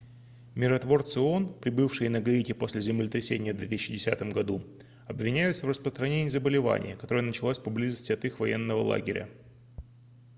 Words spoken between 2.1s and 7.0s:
гаити после землетрясения в 2010 году обвиняются в распространении заболевания